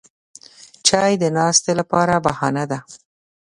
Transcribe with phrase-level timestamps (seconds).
[0.87, 2.79] چای د ناستې لپاره بهانه ده